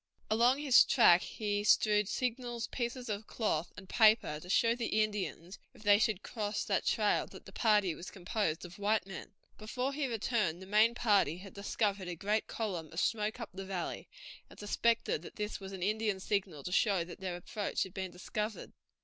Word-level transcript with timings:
Along 0.31 0.57
his 0.57 0.83
track 0.83 1.21
he 1.21 1.63
strewed 1.63 2.09
signals, 2.09 2.65
pieces 2.65 3.07
of 3.07 3.27
cloth 3.27 3.71
and 3.77 3.87
paper, 3.87 4.39
to 4.39 4.49
show 4.49 4.73
the 4.73 4.99
Indians, 5.03 5.59
if 5.75 5.83
they 5.83 5.99
should 5.99 6.23
cross 6.23 6.63
that 6.63 6.87
trail, 6.87 7.27
that 7.27 7.45
the 7.45 7.51
party 7.51 7.93
was 7.93 8.09
composed 8.09 8.65
of 8.65 8.79
white 8.79 9.05
men. 9.05 9.35
Before 9.59 9.93
he 9.93 10.07
returned 10.07 10.59
the 10.59 10.65
main 10.65 10.95
party 10.95 11.37
had 11.37 11.53
discovered 11.53 12.07
a 12.07 12.15
great 12.15 12.47
column 12.47 12.89
of 12.91 12.99
smoke 12.99 13.39
up 13.39 13.51
the 13.53 13.63
valley, 13.63 14.09
and 14.49 14.57
suspected 14.59 15.21
that 15.21 15.35
this 15.35 15.59
was 15.59 15.71
an 15.71 15.83
Indian 15.83 16.19
signal 16.19 16.63
to 16.63 16.71
show 16.71 17.03
that 17.03 17.19
their 17.19 17.35
approach 17.35 17.83
had 17.83 17.93
been 17.93 18.09
discovered. 18.09 18.73